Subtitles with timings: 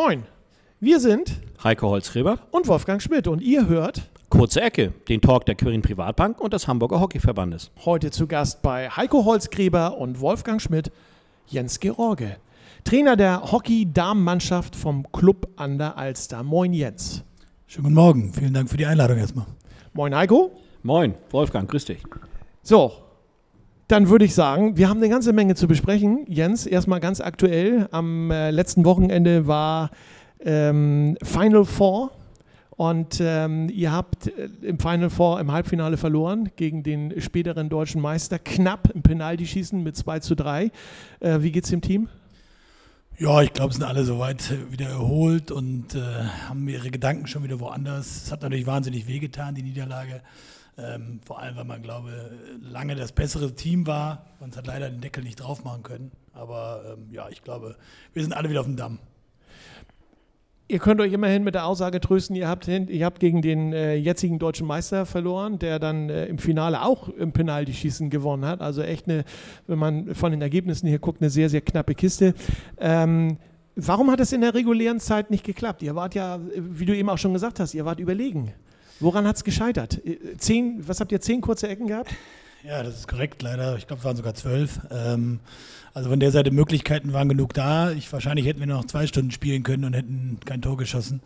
[0.00, 0.22] Moin,
[0.78, 5.56] wir sind Heiko Holzgräber und Wolfgang Schmidt und ihr hört Kurze Ecke, den Talk der
[5.56, 7.72] Quirin Privatbank und des Hamburger Hockeyverbandes.
[7.84, 10.92] heute zu Gast bei Heiko Holzgräber und Wolfgang Schmidt
[11.48, 12.36] Jens George,
[12.84, 16.44] Trainer der Hockey-Damenmannschaft vom Club an der Alster.
[16.44, 17.24] Moin Jens.
[17.66, 18.32] Schönen guten Morgen.
[18.32, 19.46] Vielen Dank für die Einladung erstmal.
[19.94, 20.52] Moin Heiko.
[20.84, 22.04] Moin, Wolfgang, grüß dich.
[22.62, 22.92] So,
[23.88, 26.24] dann würde ich sagen, wir haben eine ganze Menge zu besprechen.
[26.28, 27.88] Jens, erstmal ganz aktuell.
[27.90, 29.90] Am äh, letzten Wochenende war
[30.40, 32.12] ähm, Final Four
[32.70, 38.00] und ähm, ihr habt äh, im Final Four im Halbfinale verloren gegen den späteren deutschen
[38.00, 38.38] Meister.
[38.38, 40.70] Knapp im Penaltyschießen mit 2 zu 3.
[41.20, 42.08] Äh, wie geht's dem Team?
[43.18, 46.00] Ja, ich glaube, sind alle soweit äh, wieder erholt und äh,
[46.48, 48.24] haben ihre Gedanken schon wieder woanders.
[48.24, 50.20] Es hat natürlich wahnsinnig wehgetan, die Niederlage.
[50.78, 52.10] Ähm, vor allem, weil man, glaube
[52.62, 54.26] lange das bessere Team war.
[54.38, 56.12] Man hat leider den Deckel nicht drauf machen können.
[56.32, 57.76] Aber ähm, ja, ich glaube,
[58.12, 59.00] wir sind alle wieder auf dem Damm.
[60.70, 63.72] Ihr könnt euch immerhin mit der Aussage trösten, ihr habt, hin- ihr habt gegen den
[63.72, 68.60] äh, jetzigen deutschen Meister verloren, der dann äh, im Finale auch im Penaltyschießen gewonnen hat.
[68.60, 69.24] Also echt eine,
[69.66, 72.34] wenn man von den Ergebnissen hier guckt, eine sehr, sehr knappe Kiste.
[72.76, 73.38] Ähm,
[73.76, 75.82] warum hat es in der regulären Zeit nicht geklappt?
[75.82, 78.52] Ihr wart ja, wie du eben auch schon gesagt hast, ihr wart überlegen.
[79.00, 80.04] Woran hat es gescheitert?
[80.04, 82.14] Äh, Zehn, was habt ihr, zehn kurze Ecken gehabt?
[82.64, 83.76] Ja, das ist korrekt, leider.
[83.76, 84.80] Ich glaube, es waren sogar zwölf.
[84.90, 85.40] Ähm,
[85.94, 87.92] also von der Seite Möglichkeiten waren genug da.
[87.92, 91.20] Ich, wahrscheinlich hätten wir noch zwei Stunden spielen können und hätten kein Tor geschossen.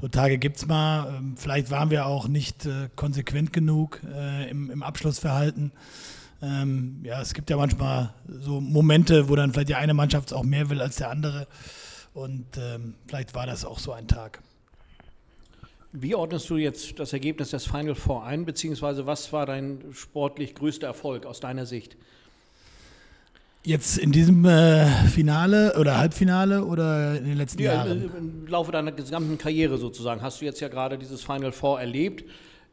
[0.00, 1.14] So Tage gibt es mal.
[1.16, 5.70] Ähm, vielleicht waren wir auch nicht äh, konsequent genug äh, im, im Abschlussverhalten.
[6.42, 10.42] Ähm, ja, es gibt ja manchmal so Momente, wo dann vielleicht die eine Mannschaft auch
[10.42, 11.46] mehr will als der andere.
[12.14, 14.42] Und ähm, vielleicht war das auch so ein Tag.
[15.92, 20.54] Wie ordnest du jetzt das Ergebnis des Final Four ein, beziehungsweise was war dein sportlich
[20.54, 21.96] größter Erfolg aus deiner Sicht?
[23.64, 28.10] Jetzt in diesem äh, Finale oder Halbfinale oder in den letzten Ja, Jahren?
[28.16, 32.24] Im Laufe deiner gesamten Karriere sozusagen hast du jetzt ja gerade dieses Final Four erlebt.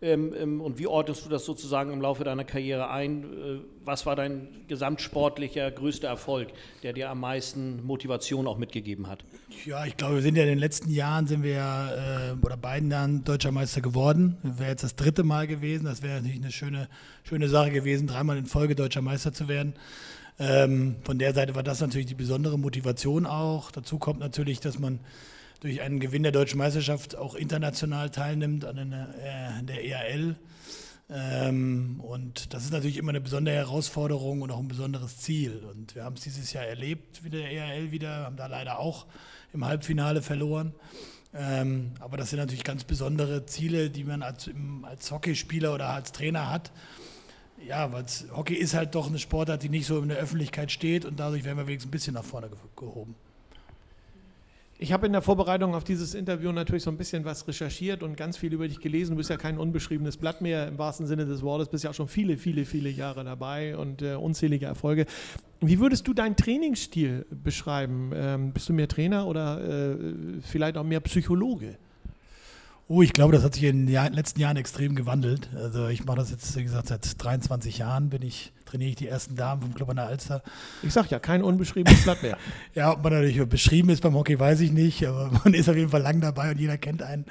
[0.02, 3.24] Ähm, ähm, und wie ordnest du das sozusagen im Laufe deiner Karriere ein?
[3.24, 6.50] Äh, was war dein gesamtsportlicher größter Erfolg,
[6.84, 9.26] der dir am meisten Motivation auch mitgegeben hat?
[9.66, 12.56] Ja, ich glaube, wir sind ja in den letzten Jahren, sind wir ja, äh, oder
[12.56, 14.38] beiden Jahren Deutscher Meister geworden.
[14.42, 15.84] Wäre jetzt das dritte Mal gewesen.
[15.84, 16.88] Das wäre natürlich eine schöne,
[17.24, 19.74] schöne Sache gewesen, dreimal in Folge Deutscher Meister zu werden.
[20.40, 23.70] Ähm, von der Seite war das natürlich die besondere Motivation auch.
[23.72, 25.02] Dazu kommt natürlich, dass man
[25.60, 30.36] durch einen Gewinn der Deutschen Meisterschaft auch international teilnimmt an einer, äh, der EAL.
[31.12, 35.64] Ähm, und das ist natürlich immer eine besondere Herausforderung und auch ein besonderes Ziel.
[35.72, 39.08] Und wir haben es dieses Jahr erlebt, wie der EAL wieder, haben da leider auch
[39.52, 40.74] im Halbfinale verloren.
[41.34, 44.50] Ähm, aber das sind natürlich ganz besondere Ziele, die man als,
[44.84, 46.72] als Hockeyspieler oder als Trainer hat.
[47.68, 48.06] Ja, weil
[48.36, 51.44] Hockey ist halt doch eine Sportart, die nicht so in der Öffentlichkeit steht und dadurch
[51.44, 53.16] werden wir wenigstens ein bisschen nach vorne ge gehoben.
[54.82, 58.16] Ich habe in der Vorbereitung auf dieses Interview natürlich so ein bisschen was recherchiert und
[58.16, 59.12] ganz viel über dich gelesen.
[59.12, 61.94] Du bist ja kein unbeschriebenes Blatt mehr im wahrsten Sinne des Wortes, bist ja auch
[61.94, 65.06] schon viele, viele, viele Jahre dabei und äh, unzählige Erfolge.
[65.60, 68.12] Wie würdest du deinen Trainingsstil beschreiben?
[68.16, 69.98] Ähm, bist du mehr Trainer oder äh,
[70.40, 71.76] vielleicht auch mehr Psychologe?
[72.88, 75.50] Oh, ich glaube, das hat sich in den letzten Jahren extrem gewandelt.
[75.56, 79.08] Also ich mache das jetzt, wie gesagt, seit 23 Jahren bin ich, trainiere ich die
[79.08, 80.44] ersten Damen vom Club an der Alster.
[80.84, 82.38] Ich sag ja, kein unbeschriebenes Blatt mehr.
[82.76, 85.76] Ja, ob man natürlich beschrieben ist beim Hockey, weiß ich nicht, aber man ist auf
[85.76, 87.26] jeden Fall lang dabei und jeder kennt einen.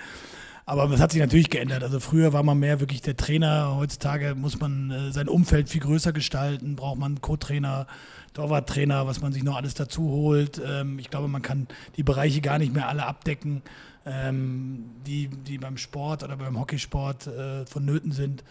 [0.67, 1.83] Aber es hat sich natürlich geändert.
[1.83, 3.77] Also früher war man mehr wirklich der Trainer.
[3.77, 6.77] Heutzutage muss man äh, sein Umfeld viel größer gestalten.
[6.77, 7.87] Braucht man Co-Trainer,
[8.35, 10.61] Torwarttrainer, was man sich noch alles dazu holt.
[10.63, 13.63] Ähm, ich glaube, man kann die Bereiche gar nicht mehr alle abdecken,
[14.05, 18.45] ähm, die, die beim Sport oder beim Hockeysport äh, vonnöten sind.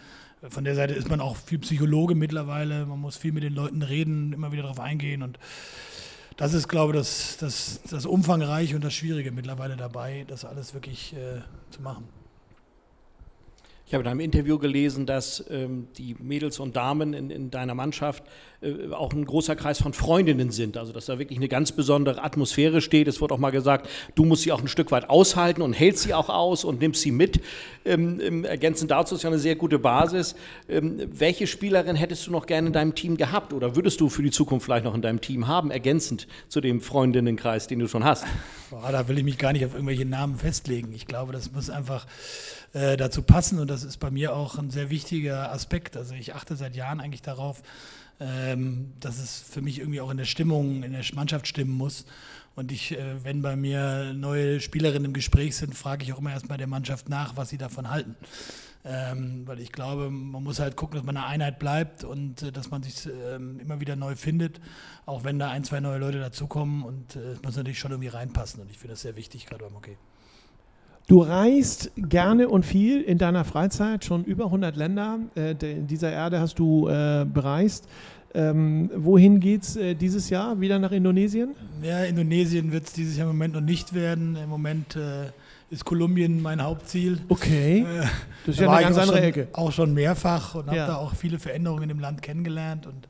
[0.48, 2.86] Von der Seite ist man auch viel Psychologe mittlerweile.
[2.86, 5.38] Man muss viel mit den Leuten reden, immer wieder darauf eingehen und
[6.36, 10.72] das ist, glaube ich, das, das, das Umfangreiche und das Schwierige mittlerweile dabei, das alles
[10.72, 11.40] wirklich äh,
[11.70, 12.08] zu machen.
[13.86, 17.74] Ich habe in einem Interview gelesen, dass ähm, die Mädels und Damen in, in deiner
[17.74, 18.22] Mannschaft
[18.60, 20.76] äh, auch ein großer Kreis von Freundinnen sind.
[20.76, 23.06] Also dass da wirklich eine ganz besondere Atmosphäre steht.
[23.06, 26.02] Es wird auch mal gesagt, du musst sie auch ein Stück weit aushalten und hältst
[26.02, 27.40] sie auch aus und nimmst sie mit.
[27.84, 30.34] Ähm, ähm, ergänzend dazu ist ja eine sehr gute Basis.
[30.68, 34.22] Ähm, welche Spielerin hättest du noch gerne in deinem Team gehabt oder würdest du für
[34.22, 38.04] die Zukunft vielleicht noch in deinem Team haben, ergänzend zu dem Freundinnenkreis, den du schon
[38.04, 38.24] hast?
[38.70, 40.92] Boah, da will ich mich gar nicht auf irgendwelche Namen festlegen.
[40.92, 42.06] Ich glaube, das muss einfach
[42.72, 45.96] äh, dazu passen und das ist bei mir auch ein sehr wichtiger Aspekt.
[45.96, 47.62] Also ich achte seit Jahren eigentlich darauf,
[48.20, 52.04] ähm, dass es für mich irgendwie auch in der Stimmung, in der Mannschaft stimmen muss.
[52.56, 56.32] Und ich, äh, wenn bei mir neue Spielerinnen im Gespräch sind, frage ich auch immer
[56.32, 58.16] erstmal der Mannschaft nach, was sie davon halten.
[58.84, 62.52] Ähm, weil ich glaube, man muss halt gucken, dass man eine Einheit bleibt und äh,
[62.52, 64.60] dass man sich ähm, immer wieder neu findet,
[65.04, 68.08] auch wenn da ein, zwei neue Leute dazukommen und äh, es muss natürlich schon irgendwie
[68.08, 69.96] reinpassen und ich finde das sehr wichtig, gerade beim Hockey.
[71.08, 76.38] Du reist gerne und viel in deiner Freizeit, schon über 100 Länder äh, dieser Erde
[76.38, 77.88] hast du äh, bereist.
[78.34, 80.60] Ähm, wohin geht es äh, dieses Jahr?
[80.60, 81.54] Wieder nach Indonesien?
[81.82, 84.36] Ja, Indonesien wird es dieses Jahr im Moment noch nicht werden.
[84.36, 85.30] Im Moment äh,
[85.70, 87.18] ist Kolumbien mein Hauptziel.
[87.30, 87.86] Okay.
[87.88, 88.00] Äh,
[88.44, 89.48] das ist ja eine ganz auch andere schon, Ecke.
[89.54, 90.86] Auch schon mehrfach und habe Ja.
[90.88, 92.86] da auch viele Veränderungen in dem Land kennengelernt.
[92.86, 93.08] Und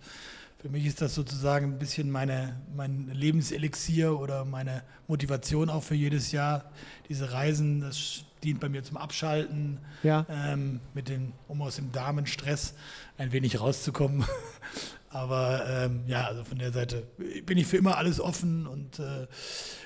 [0.61, 5.95] für mich ist das sozusagen ein bisschen meine, mein Lebenselixier oder meine Motivation auch für
[5.95, 6.65] jedes Jahr.
[7.09, 10.27] Diese Reisen, das dient bei mir zum Abschalten, Ja.
[10.29, 12.75] ähm, mit den, um aus dem Damenstress
[13.19, 14.25] ein wenig rauszukommen.
[15.11, 17.05] Aber ähm, ja, also von der Seite
[17.47, 19.27] bin ich für immer alles offen und äh,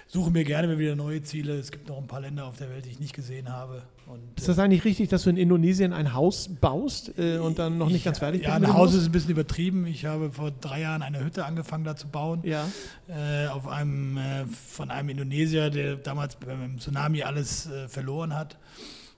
[0.09, 1.55] suche mir gerne wieder neue Ziele.
[1.55, 3.83] Es gibt noch ein paar Länder auf der Welt, die ich nicht gesehen habe.
[4.07, 7.79] Und, Ist das eigentlich richtig, dass du in Indonesien ein Haus baust äh, und dann
[7.79, 9.87] noch nicht ganz fertig ja, bist mit ein Haus ist ein bisschen übertrieben.
[9.87, 12.41] Ich habe vor drei Jahren eine Hütte angefangen da zu bauen.
[12.43, 12.67] Ja.
[13.09, 18.57] Äh, auf einem, äh, von einem Indonesier, der damals beim Tsunami alles äh, verloren hat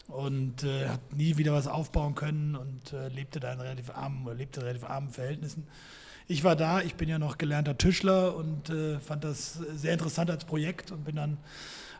[0.08, 4.24] und äh, hat nie wieder was aufbauen können und äh, lebte da in relativ armen,
[4.26, 5.66] oder lebte in relativ armen Verhältnissen.
[6.26, 10.30] Ich war da, ich bin ja noch gelernter Tischler und äh, fand das sehr interessant
[10.30, 11.36] als Projekt und bin dann,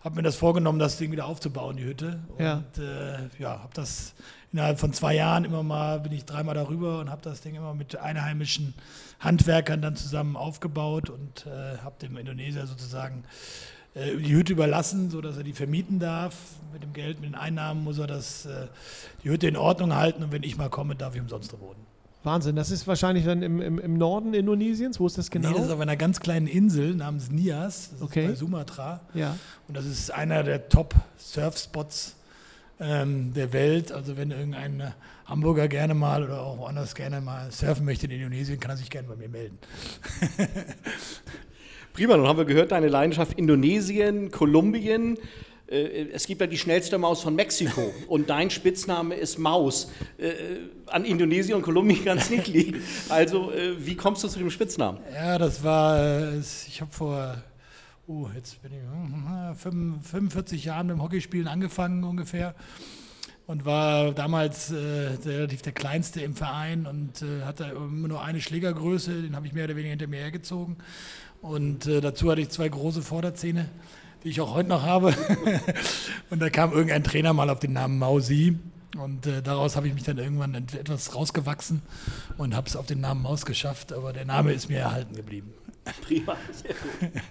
[0.02, 2.20] habe mir das vorgenommen, das Ding wieder aufzubauen, die Hütte.
[2.38, 2.56] Ja.
[2.56, 4.14] Und äh, ja, habe das
[4.52, 7.74] innerhalb von zwei Jahren immer mal, bin ich dreimal darüber und habe das Ding immer
[7.74, 8.74] mit einheimischen
[9.20, 13.24] Handwerkern dann zusammen aufgebaut und äh, habe dem Indonesier sozusagen
[13.94, 16.34] die Hütte überlassen, sodass er die vermieten darf.
[16.72, 18.66] Mit dem Geld, mit den Einnahmen muss er das, äh,
[19.22, 21.78] die Hütte in Ordnung halten und wenn ich mal komme, darf ich umsonst da wohnen.
[22.24, 22.56] Wahnsinn.
[22.56, 24.98] Das ist wahrscheinlich dann im, im, im Norden Indonesiens.
[24.98, 25.50] Wo ist das genau?
[25.50, 28.24] Nee, das ist auf einer ganz kleinen Insel namens Nias, das Okay.
[28.24, 29.00] ist bei Sumatra.
[29.12, 29.36] ja.
[29.68, 32.16] Und das ist einer der Top-Surfspots
[32.80, 33.92] ähm, der Welt.
[33.92, 34.94] Also wenn irgendein
[35.26, 38.90] Hamburger gerne mal oder auch woanders gerne mal surfen möchte in Indonesien, kann er sich
[38.90, 39.58] gerne bei mir melden.
[41.94, 45.16] Prima, nun haben wir gehört, deine Leidenschaft Indonesien, Kolumbien.
[45.70, 49.92] Äh, Es gibt ja die schnellste Maus von Mexiko und dein Spitzname ist Maus.
[50.18, 50.32] Äh,
[50.86, 52.82] An Indonesien und Kolumbien kann es nicht liegen.
[53.08, 54.98] Also, äh, wie kommst du zu dem Spitznamen?
[55.14, 57.36] Ja, das war, äh, ich habe vor,
[58.08, 62.56] uh, jetzt bin ich hm, hm, 45 Jahren mit dem Hockeyspielen angefangen ungefähr
[63.46, 64.76] und war damals äh,
[65.24, 69.52] relativ der Kleinste im Verein und äh, hatte immer nur eine Schlägergröße, den habe ich
[69.52, 70.76] mehr oder weniger hinter mir hergezogen.
[71.44, 73.68] Und äh, dazu hatte ich zwei große Vorderzähne,
[74.24, 75.14] die ich auch heute noch habe.
[76.30, 78.58] und da kam irgendein Trainer mal auf den Namen Mausi.
[78.96, 81.82] Und äh, daraus habe ich mich dann irgendwann etwas rausgewachsen
[82.38, 83.92] und habe es auf den Namen Maus geschafft.
[83.92, 85.52] Aber der Name ist mir erhalten geblieben.
[86.06, 87.22] Prima, sehr gut.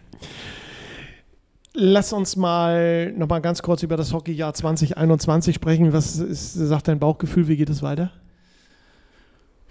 [1.74, 5.92] Lass uns mal noch mal ganz kurz über das Hockeyjahr 2021 sprechen.
[5.92, 7.48] Was ist, sagt dein Bauchgefühl?
[7.48, 8.12] Wie geht es weiter?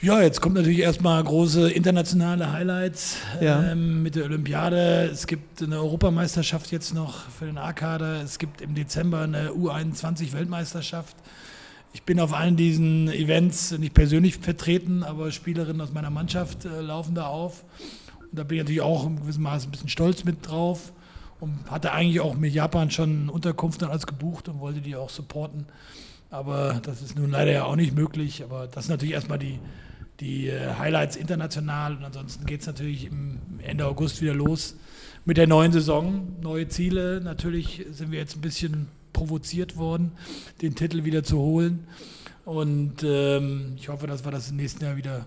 [0.02, 3.70] Ja, jetzt kommt natürlich erstmal große internationale Highlights Ja.
[3.70, 5.08] ähm, mit der Olympiade.
[5.12, 8.20] Es gibt eine Europameisterschaft jetzt noch für den A-Kader.
[8.20, 11.14] Es gibt im Dezember eine U21-Weltmeisterschaft.
[11.92, 16.80] Ich bin auf allen diesen Events nicht persönlich vertreten, aber Spielerinnen aus meiner Mannschaft äh,
[16.80, 17.62] laufen da auf.
[18.18, 20.92] Und da bin ich natürlich auch im gewissen Maße ein bisschen stolz mit drauf
[21.38, 25.10] und hatte eigentlich auch mit Japan schon Unterkunft und alles gebucht und wollte die auch
[25.10, 25.66] supporten.
[26.28, 28.42] Aber das ist nun leider ja auch nicht möglich.
[28.42, 29.60] Aber das sind natürlich erstmal die,
[30.22, 31.96] die äh, Highlights international.
[31.96, 33.10] Und ansonsten geht es natürlich
[33.62, 34.76] Ende August wieder los
[35.24, 36.36] mit der neuen Saison.
[36.40, 37.20] Neue Ziele.
[37.20, 40.12] Natürlich sind wir jetzt ein bisschen provoziert worden,
[40.62, 41.86] den Titel wieder zu holen.
[42.44, 45.26] Und ähm, ich hoffe, dass wir das im nächsten Jahr wieder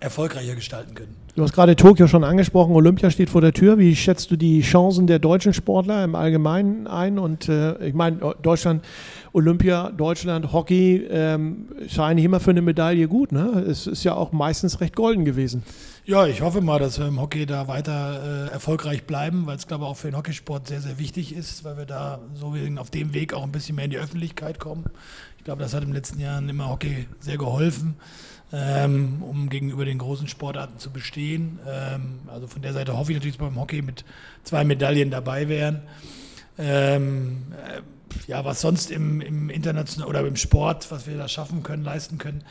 [0.00, 1.16] erfolgreicher gestalten können.
[1.34, 3.78] Du hast gerade Tokio schon angesprochen, Olympia steht vor der Tür.
[3.78, 7.18] Wie schätzt du die Chancen der deutschen Sportler im Allgemeinen ein?
[7.18, 8.84] Und äh, ich meine, Deutschland,
[9.32, 13.30] Olympia, Deutschland, Hockey ähm, ist eigentlich immer für eine Medaille gut.
[13.30, 13.64] Ne?
[13.68, 15.62] Es ist ja auch meistens recht golden gewesen.
[16.04, 19.66] Ja, ich hoffe mal, dass wir im Hockey da weiter äh, erfolgreich bleiben, weil es,
[19.66, 22.78] glaube ich, auch für den Hockeysport sehr, sehr wichtig ist, weil wir da so wie
[22.78, 24.86] auf dem Weg auch ein bisschen mehr in die Öffentlichkeit kommen.
[25.36, 27.96] Ich glaube, das hat in den letzten Jahren immer Hockey sehr geholfen,
[28.52, 31.58] ähm, um gegenüber den großen Sportarten zu bestehen.
[31.66, 34.04] Ähm, also von der Seite hoffe ich natürlich, dass wir beim Hockey mit
[34.44, 35.82] zwei Medaillen dabei wären.
[36.58, 37.80] Ähm, äh,
[38.26, 42.18] ja, was sonst im, im internationalen oder im Sport, was wir da schaffen können, leisten
[42.18, 42.42] können.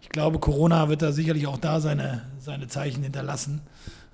[0.00, 3.62] Ich glaube, Corona wird da sicherlich auch da seine, seine Zeichen hinterlassen.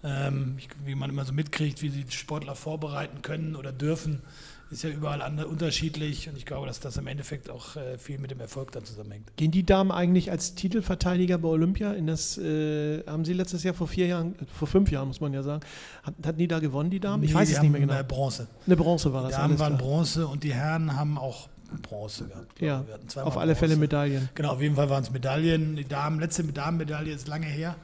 [0.04, 4.22] Ähm, wie man immer so mitkriegt, wie sich Sportler vorbereiten können oder dürfen,
[4.70, 6.28] ist ja überall andere, unterschiedlich.
[6.28, 9.34] Und ich glaube, dass das im Endeffekt auch äh, viel mit dem Erfolg dann zusammenhängt.
[9.36, 13.74] Gehen die Damen eigentlich als Titelverteidiger bei Olympia in das, äh, haben sie letztes Jahr
[13.74, 15.62] vor vier Jahren, vor fünf Jahren muss man ja sagen,
[16.02, 17.22] hat, hatten die da gewonnen, die Damen?
[17.22, 17.98] Ich Nee, weiß die es nicht mehr genau.
[17.98, 18.46] äh, Bronze.
[18.66, 19.36] Eine Bronze war Die das.
[19.36, 19.88] Damen alles waren klar.
[19.88, 21.48] Bronze und die Herren haben auch
[21.82, 22.60] Bronze gehabt.
[22.60, 22.84] Ja,
[23.16, 23.54] auf alle Bronze.
[23.56, 24.28] Fälle Medaillen.
[24.34, 25.76] Genau, auf jeden Fall waren es Medaillen.
[25.76, 27.76] Die Damen, letzte Damenmedaille ist lange her.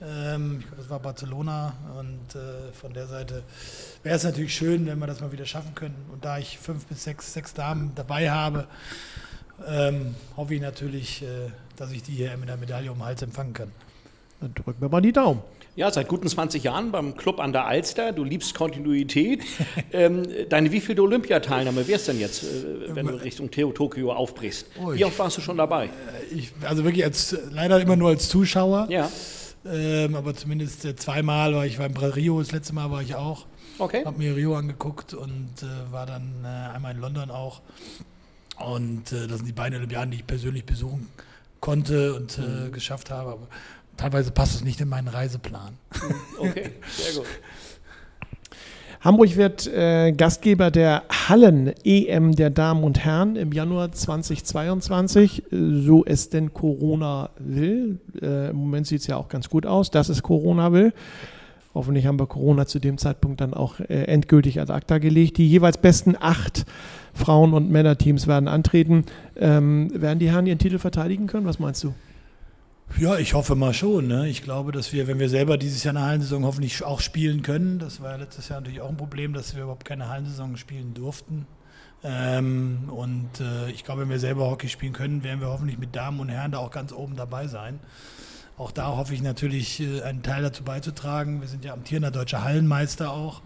[0.00, 3.42] Ähm, ich glaube, das war Barcelona und äh, von der Seite
[4.02, 5.96] wäre es natürlich schön, wenn wir das mal wieder schaffen können.
[6.12, 8.68] Und da ich fünf bis sechs, sechs Damen dabei habe,
[9.66, 13.22] ähm, hoffe ich natürlich, äh, dass ich die hier mit einer Medaille um den Hals
[13.22, 13.72] empfangen kann.
[14.40, 15.42] Dann drücken wir mal die Daumen.
[15.74, 18.12] Ja, seit guten 20 Jahren beim Club an der Alster.
[18.12, 19.42] Du liebst Kontinuität.
[19.92, 24.66] ähm, deine wievielte Olympiateilnahme wäre es denn jetzt, äh, wenn du Richtung Theo Tokio aufbrichst?
[24.80, 25.86] Oh, Wie oft warst du schon dabei?
[25.86, 28.86] Äh, ich, also wirklich als, leider immer nur als Zuschauer.
[28.90, 29.10] Ja.
[29.64, 33.14] Ähm, aber zumindest äh, zweimal war ich, war in Rio, das letzte Mal war ich
[33.14, 33.46] auch.
[33.78, 34.04] Okay.
[34.04, 37.62] Hab mir Rio angeguckt und äh, war dann äh, einmal in London auch.
[38.58, 41.08] Und äh, das sind die beiden Olympiaden, die ich persönlich besuchen
[41.60, 42.72] konnte und äh, mhm.
[42.72, 43.32] geschafft habe.
[43.32, 43.46] Aber
[43.96, 45.76] teilweise passt es nicht in meinen Reiseplan.
[45.92, 46.14] Mhm.
[46.38, 47.26] Okay, sehr gut.
[49.00, 56.30] Hamburg wird äh, Gastgeber der Hallen-EM der Damen und Herren im Januar 2022, so es
[56.30, 58.00] denn Corona will.
[58.20, 60.92] Äh, Im Moment sieht es ja auch ganz gut aus, dass es Corona will.
[61.74, 65.38] Hoffentlich haben wir Corona zu dem Zeitpunkt dann auch äh, endgültig ad acta gelegt.
[65.38, 66.66] Die jeweils besten acht
[67.14, 69.04] Frauen- und Männerteams werden antreten.
[69.36, 71.46] Ähm, werden die Herren ihren Titel verteidigen können?
[71.46, 71.94] Was meinst du?
[72.96, 74.08] Ja, ich hoffe mal schon.
[74.08, 74.28] Ne?
[74.28, 77.78] Ich glaube, dass wir, wenn wir selber dieses Jahr eine Hallensaison hoffentlich auch spielen können,
[77.78, 80.94] das war ja letztes Jahr natürlich auch ein Problem, dass wir überhaupt keine Hallensaison spielen
[80.94, 81.46] durften.
[82.02, 85.94] Ähm, und äh, ich glaube, wenn wir selber Hockey spielen können, werden wir hoffentlich mit
[85.94, 87.80] Damen und Herren da auch ganz oben dabei sein.
[88.56, 91.40] Auch da hoffe ich natürlich, äh, einen Teil dazu beizutragen.
[91.40, 93.42] Wir sind ja amtierender deutscher Hallenmeister auch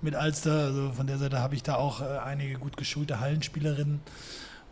[0.00, 0.66] mit Alster.
[0.66, 4.00] Also von der Seite habe ich da auch äh, einige gut geschulte Hallenspielerinnen.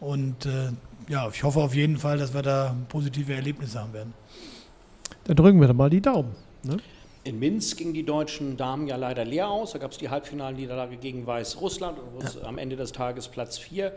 [0.02, 0.70] Und äh,
[1.08, 4.14] ja, ich hoffe auf jeden Fall, dass wir da positive Erlebnisse haben werden.
[5.24, 6.34] Dann drücken wir doch mal die Daumen.
[6.64, 6.78] Ne?
[7.22, 9.72] In Minsk gingen die deutschen Damen ja leider leer aus.
[9.72, 12.48] Da gab es die Halbfinalniederlage gegen Weißrussland und ja.
[12.48, 13.92] am Ende des Tages Platz 4.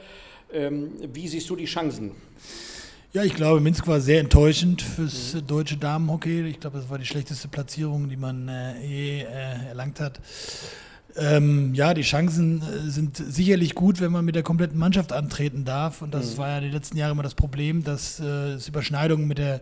[0.53, 2.11] Ähm, wie siehst du die Chancen?
[3.11, 5.47] Ja, ich glaube, Minsk war sehr enttäuschend fürs mhm.
[5.47, 6.49] deutsche Damenhockey.
[6.49, 10.19] Ich glaube, das war die schlechteste Platzierung, die man äh, je äh, erlangt hat.
[11.17, 15.63] Ähm, ja, die Chancen äh, sind sicherlich gut, wenn man mit der kompletten Mannschaft antreten
[15.63, 16.01] darf.
[16.01, 16.37] Und das mhm.
[16.37, 19.61] war ja die letzten Jahre immer das Problem, dass äh, es Überschneidungen mit der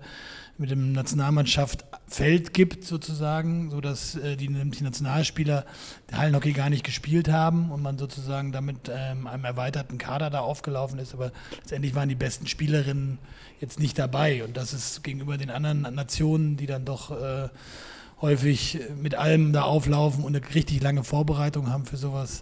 [0.58, 5.66] mit dem Nationalmannschaft Feld gibt sozusagen, sodass äh, die, die Nationalspieler
[6.12, 11.00] Hallenhockey gar nicht gespielt haben und man sozusagen damit ähm, einem erweiterten Kader da aufgelaufen
[11.00, 11.16] ist.
[11.16, 13.18] Aber letztendlich waren die besten Spielerinnen
[13.60, 17.50] jetzt nicht dabei und das ist gegenüber den anderen Nationen, die dann doch äh,
[18.24, 22.42] häufig mit allem da auflaufen und eine richtig lange Vorbereitung haben für sowas,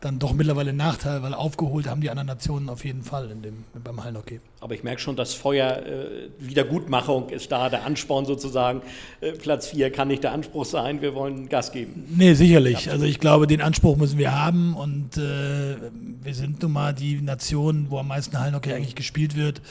[0.00, 3.40] dann doch mittlerweile ein Nachteil, weil aufgeholt haben die anderen Nationen auf jeden Fall in
[3.40, 4.40] dem, beim Hallenhockey.
[4.60, 8.82] Aber ich merke schon, das Feuer äh, Wiedergutmachung ist da, der Ansporn sozusagen.
[9.22, 12.04] Äh, Platz 4 kann nicht der Anspruch sein, wir wollen Gas geben.
[12.14, 12.90] Nee, sicherlich.
[12.90, 15.76] Also ich glaube, den Anspruch müssen wir haben und äh,
[16.22, 19.62] wir sind nun mal die Nation, wo am meisten Hallenhockey eigentlich gespielt wird.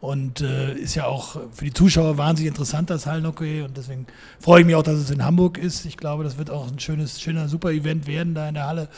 [0.00, 3.62] Und äh, ist ja auch für die Zuschauer wahnsinnig interessant, das Hallenhockey.
[3.62, 4.06] Und deswegen
[4.38, 5.84] freue ich mich auch, dass es in Hamburg ist.
[5.84, 8.88] Ich glaube, das wird auch ein schönes, schöner, super Event werden da in der Halle.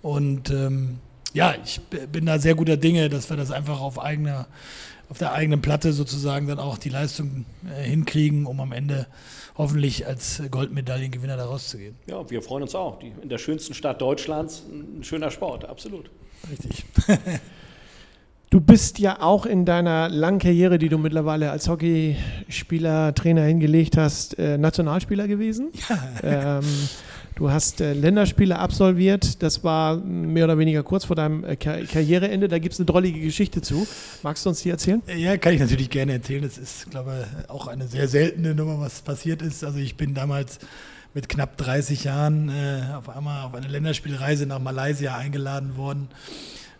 [0.00, 0.98] Und ähm,
[1.34, 1.80] ja, ich
[2.10, 4.46] bin da sehr guter Dinge, dass wir das einfach auf eigener,
[5.10, 9.06] auf der eigenen Platte sozusagen dann auch die Leistung äh, hinkriegen, um am Ende
[9.58, 11.96] hoffentlich als Goldmedaillengewinner da rauszugehen.
[12.06, 12.98] Ja, wir freuen uns auch.
[12.98, 16.10] Die, in der schönsten Stadt Deutschlands ein schöner Sport, absolut.
[16.50, 16.86] Richtig.
[18.50, 23.96] Du bist ja auch in deiner langen Karriere, die du mittlerweile als Hockeyspieler, Trainer hingelegt
[23.96, 25.68] hast, äh, Nationalspieler gewesen.
[26.22, 26.58] Ja.
[26.58, 26.64] Ähm,
[27.36, 29.42] du hast äh, Länderspiele absolviert.
[29.42, 32.48] Das war mehr oder weniger kurz vor deinem äh, Kar Karriereende.
[32.48, 33.86] Da gibt es eine drollige Geschichte zu.
[34.22, 35.02] Magst du uns die erzählen?
[35.16, 36.42] Ja, kann ich natürlich gerne erzählen.
[36.42, 39.64] Das ist, glaube ich, auch eine sehr seltene Nummer, was passiert ist.
[39.64, 40.58] Also ich bin damals
[41.14, 46.08] mit knapp 30 Jahren äh, auf einmal auf eine Länderspielreise nach Malaysia eingeladen worden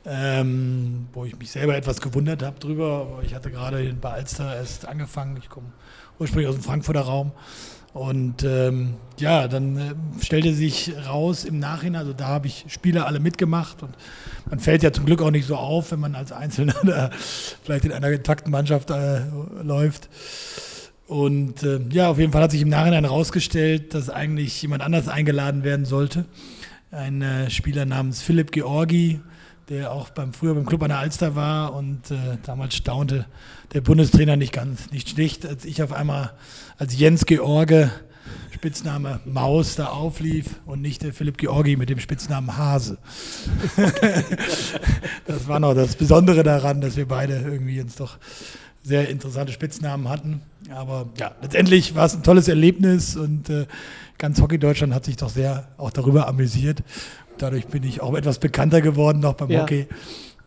[0.07, 3.21] ähm, wo ich mich selber etwas gewundert habe drüber.
[3.25, 5.37] Ich hatte gerade bei Alster erst angefangen.
[5.37, 5.67] Ich komme
[6.19, 7.33] ursprünglich aus dem Frankfurter Raum.
[7.93, 13.07] Und ähm, ja, dann äh, stellte sich raus im Nachhinein, also da habe ich Spieler
[13.07, 13.91] alle mitgemacht und
[14.49, 17.11] man fällt ja zum Glück auch nicht so auf, wenn man als Einzelner da
[17.65, 19.23] vielleicht in einer intakten Mannschaft äh,
[19.63, 20.09] läuft.
[21.09, 25.09] Und äh, ja, auf jeden Fall hat sich im Nachhinein herausgestellt, dass eigentlich jemand anders
[25.09, 26.27] eingeladen werden sollte.
[26.93, 29.19] Ein äh, Spieler namens Philipp Georgi,
[29.71, 33.27] der auch beim, früher beim Club an der Alster war und äh, damals staunte
[33.73, 36.33] der Bundestrainer nicht ganz, nicht schlicht, als ich auf einmal
[36.77, 37.91] als Jens George,
[38.51, 42.99] Spitzname Maus, da auflief und nicht der Philipp Georgi mit dem Spitznamen Hase.
[45.27, 48.19] das war noch das Besondere daran, dass wir beide irgendwie uns doch
[48.83, 50.43] sehr interessante Spitznamen hatten.
[50.75, 53.67] Aber ja, letztendlich war es ein tolles Erlebnis und äh,
[54.19, 56.83] ganz Hockey Deutschland hat sich doch sehr auch darüber amüsiert
[57.43, 59.63] dadurch bin ich auch etwas bekannter geworden noch beim ja.
[59.63, 59.87] Hockey.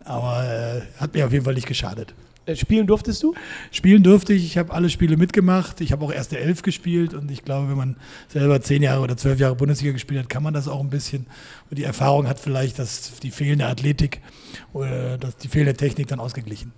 [0.06, 2.14] Aber äh, hat mir auf jeden Fall nicht geschadet.
[2.46, 3.34] Äh, spielen durftest du?
[3.72, 4.44] Spielen durfte ich.
[4.46, 5.80] Ich habe alle Spiele mitgemacht.
[5.82, 7.14] Ich habe auch erste Elf gespielt.
[7.14, 7.96] Und ich glaube, wenn man
[8.28, 11.26] selber zehn Jahre oder zwölf Jahre Bundesliga gespielt hat, kann man das auch ein bisschen.
[11.70, 14.22] Und die Erfahrung hat vielleicht dass die fehlende Athletik
[14.74, 16.74] oder dass die fehlende Technik dann ausgeglichen.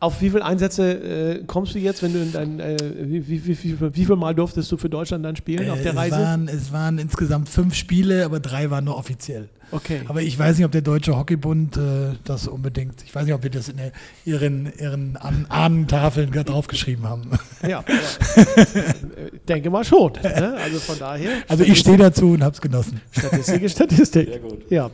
[0.00, 3.46] Auf wie viele Einsätze äh, kommst du jetzt, wenn du in dein, äh, wie, wie,
[3.48, 6.14] wie, wie, viel Mal durftest du für Deutschland dann spielen äh, auf der Reise?
[6.14, 9.48] Es waren, es waren insgesamt fünf Spiele, aber drei waren nur offiziell.
[9.70, 10.00] Okay.
[10.06, 11.80] Aber ich weiß nicht, ob der Deutsche Hockeybund äh,
[12.24, 13.92] das unbedingt, ich weiß nicht, ob wir das in der,
[14.24, 17.30] ihren, ihren Ahnentafeln draufgeschrieben haben.
[17.68, 17.80] Ja,
[18.36, 20.12] äh, denke mal schon.
[20.22, 20.56] Ne?
[20.62, 21.30] Also von daher.
[21.48, 23.00] Also ich stehe dazu und habe es genossen.
[23.10, 24.28] Statistik ist Statistik.
[24.28, 24.70] Sehr gut.
[24.70, 24.90] Ja.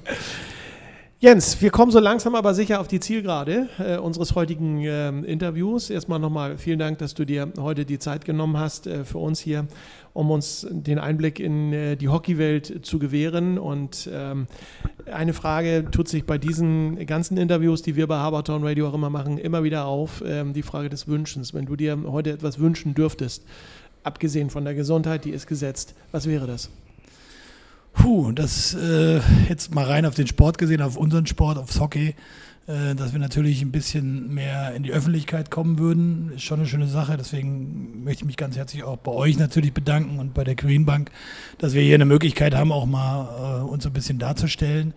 [1.20, 5.88] Jens, wir kommen so langsam aber sicher auf die Zielgerade äh, unseres heutigen äh, Interviews.
[5.88, 9.38] Erstmal nochmal vielen Dank, dass du dir heute die Zeit genommen hast äh, für uns
[9.40, 9.66] hier,
[10.12, 13.58] um uns den Einblick in äh, die Hockeywelt zu gewähren.
[13.58, 14.48] Und ähm,
[15.10, 19.10] eine Frage tut sich bei diesen ganzen Interviews, die wir bei Habertown Radio auch immer
[19.10, 21.54] machen, immer wieder auf, ähm, die Frage des Wünschens.
[21.54, 23.44] Wenn du dir heute etwas wünschen dürftest,
[24.02, 26.70] abgesehen von der Gesundheit, die ist gesetzt, was wäre das?
[27.94, 32.14] Puh, das äh, jetzt mal rein auf den Sport gesehen, auf unseren Sport, aufs Hockey,
[32.66, 36.68] äh, dass wir natürlich ein bisschen mehr in die Öffentlichkeit kommen würden, ist schon eine
[36.68, 37.16] schöne Sache.
[37.16, 40.84] Deswegen möchte ich mich ganz herzlich auch bei euch natürlich bedanken und bei der Green
[40.84, 41.10] Bank,
[41.58, 44.92] dass wir hier eine Möglichkeit haben, auch mal äh, uns ein bisschen darzustellen.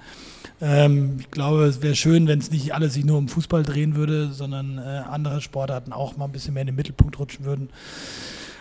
[0.59, 3.95] Ähm, ich glaube, es wäre schön, wenn es nicht alles sich nur um Fußball drehen
[3.95, 7.69] würde, sondern äh, andere Sportarten auch mal ein bisschen mehr in den Mittelpunkt rutschen würden.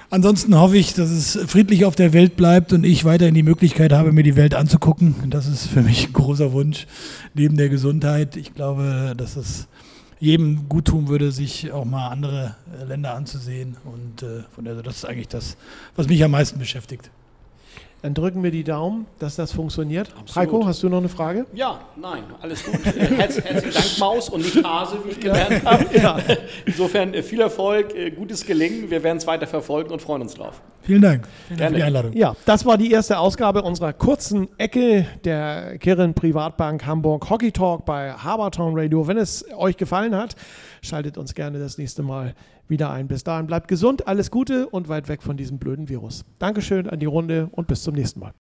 [0.09, 3.93] Ansonsten hoffe ich, dass es friedlich auf der Welt bleibt und ich weiterhin die Möglichkeit
[3.93, 5.17] habe, mir die Welt anzugucken.
[5.31, 6.87] Das ist für mich ein großer Wunsch
[7.35, 8.37] neben der Gesundheit.
[8.37, 9.67] Ich glaube, dass es
[10.21, 12.55] jedem gut tun würde, sich auch mal andere
[12.87, 13.77] Länder anzusehen.
[13.85, 15.57] Und äh, von daher, das ist eigentlich das,
[15.97, 17.11] was mich am meisten beschäftigt.
[18.03, 20.11] Dann drücken wir die Daumen, dass das funktioniert.
[20.11, 20.37] Absolut.
[20.37, 21.47] Heiko, hast du noch eine Frage?
[21.55, 22.85] Ja, nein, alles gut.
[22.85, 25.87] Herz, herzlichen Dank, Maus und nicht Hase, wie ich gelernt habe.
[25.97, 26.19] Ja.
[26.67, 28.91] Insofern äh, viel Erfolg, äh, gutes Gelingen.
[28.91, 30.61] Wir werden es weiter verfolgen und freuen uns drauf.
[30.83, 31.27] Vielen Dank.
[31.49, 32.13] Vielen Dank für die Einladung.
[32.13, 37.85] Ja, das war die erste Ausgabe unserer kurzen Ecke der Kirren Privatbank Hamburg Hockey Talk
[37.87, 39.09] bei Habertown Radio.
[39.09, 40.37] Wenn es euch gefallen hat,
[40.83, 42.35] schaltet uns gerne das nächste Mal
[42.69, 43.09] wieder ein.
[43.09, 46.25] Bis dahin bleibt gesund, alles Gute und weit weg von diesem blöden Virus.
[46.39, 48.33] Dankeschön an die Runde und bis zum nächsten Mal.